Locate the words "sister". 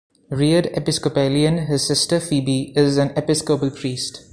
1.87-2.19